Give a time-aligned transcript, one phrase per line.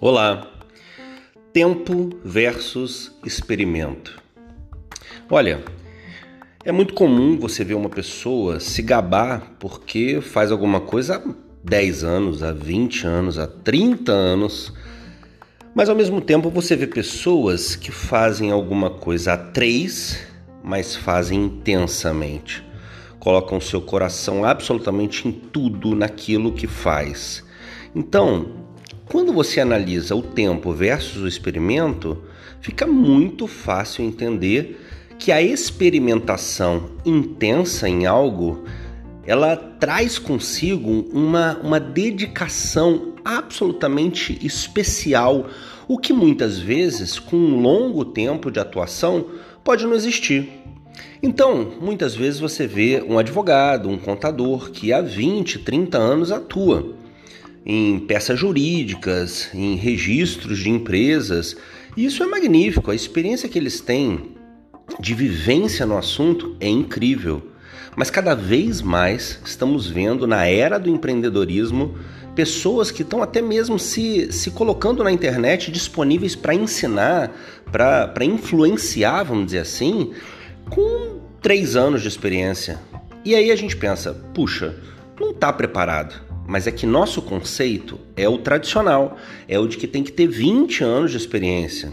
[0.00, 0.48] Olá,
[1.52, 4.22] tempo versus experimento.
[5.28, 5.64] Olha,
[6.64, 11.34] é muito comum você ver uma pessoa se gabar porque faz alguma coisa há
[11.64, 14.72] 10 anos, há 20 anos, há 30 anos,
[15.74, 20.16] mas ao mesmo tempo você vê pessoas que fazem alguma coisa há 3,
[20.62, 22.64] mas fazem intensamente.
[23.18, 27.44] Colocam seu coração absolutamente em tudo naquilo que faz.
[27.96, 28.67] Então,
[29.10, 32.22] quando você analisa o tempo versus o experimento,
[32.60, 34.78] fica muito fácil entender
[35.18, 38.64] que a experimentação intensa em algo
[39.26, 45.48] ela traz consigo uma, uma dedicação absolutamente especial,
[45.86, 49.26] o que muitas vezes, com um longo tempo de atuação,
[49.64, 50.50] pode não existir.
[51.22, 56.94] Então, muitas vezes você vê um advogado, um contador que há 20, 30 anos atua
[57.68, 61.54] em peças jurídicas, em registros de empresas.
[61.94, 62.90] E isso é magnífico.
[62.90, 64.34] A experiência que eles têm
[64.98, 67.42] de vivência no assunto é incrível.
[67.94, 71.98] Mas cada vez mais estamos vendo na era do empreendedorismo
[72.34, 77.32] pessoas que estão até mesmo se, se colocando na internet disponíveis para ensinar,
[77.70, 80.12] para influenciar, vamos dizer assim,
[80.70, 82.78] com três anos de experiência.
[83.24, 84.76] E aí a gente pensa, puxa,
[85.20, 89.86] não está preparado mas é que nosso conceito é o tradicional, é o de que
[89.86, 91.92] tem que ter 20 anos de experiência.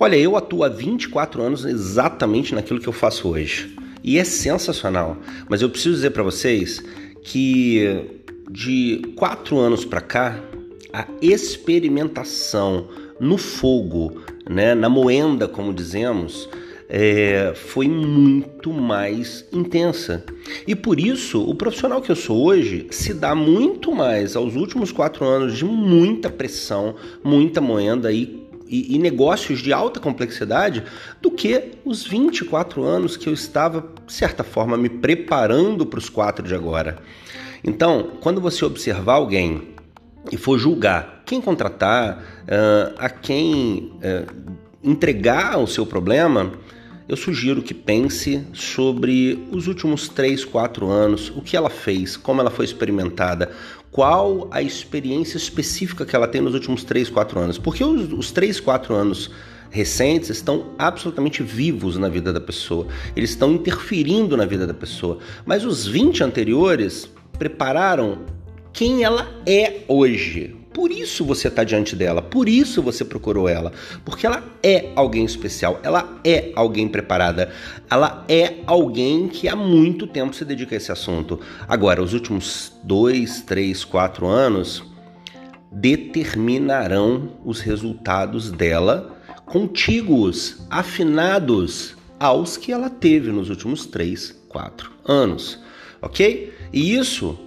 [0.00, 3.76] Olha, eu atuo há 24 anos exatamente naquilo que eu faço hoje.
[4.02, 5.18] E é sensacional,
[5.50, 6.82] mas eu preciso dizer para vocês
[7.22, 8.06] que
[8.50, 10.40] de quatro anos para cá,
[10.90, 12.88] a experimentação
[13.20, 16.48] no fogo, né, na moenda, como dizemos,
[16.88, 20.24] é, foi muito mais intensa.
[20.66, 24.92] E por isso, o profissional que eu sou hoje se dá muito mais aos últimos
[24.92, 30.84] quatro anos de muita pressão, muita moenda e, e, e negócios de alta complexidade
[31.20, 36.08] do que os 24 anos que eu estava, de certa forma, me preparando para os
[36.08, 36.98] quatro de agora.
[37.62, 39.74] Então, quando você observar alguém
[40.30, 46.52] e for julgar quem contratar, uh, a quem uh, entregar o seu problema,
[47.08, 52.40] eu sugiro que pense sobre os últimos 3, 4 anos, o que ela fez, como
[52.40, 53.50] ela foi experimentada,
[53.90, 57.58] qual a experiência específica que ela tem nos últimos 3, 4 anos.
[57.58, 59.30] Porque os, os 3, 4 anos
[59.70, 65.18] recentes estão absolutamente vivos na vida da pessoa, eles estão interferindo na vida da pessoa.
[65.44, 67.08] Mas os 20 anteriores
[67.38, 68.20] prepararam
[68.72, 73.72] quem ela é hoje, por isso você está diante dela, por isso você procurou ela,
[74.04, 77.50] porque ela é alguém especial, ela é alguém preparada,
[77.88, 81.38] ela é alguém que há muito tempo se dedica a esse assunto.
[81.68, 84.82] Agora, os últimos dois, três, quatro anos
[85.70, 95.60] determinarão os resultados dela contíguos, afinados aos que ela teve nos últimos três, quatro anos,
[96.02, 96.52] ok?
[96.72, 97.38] E isso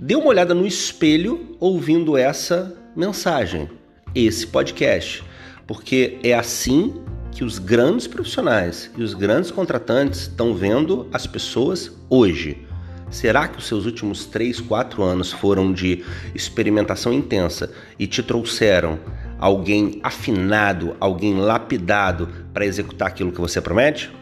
[0.00, 3.68] Dê uma olhada no espelho ouvindo essa mensagem,
[4.14, 5.24] esse podcast,
[5.66, 11.90] porque é assim que os grandes profissionais e os grandes contratantes estão vendo as pessoas
[12.08, 12.64] hoje.
[13.10, 19.00] Será que os seus últimos 3, 4 anos foram de experimentação intensa e te trouxeram
[19.36, 24.12] alguém afinado, alguém lapidado para executar aquilo que você promete?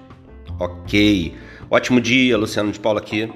[0.59, 1.35] Ok.
[1.71, 3.31] Ótimo dia, Luciano de Paula aqui.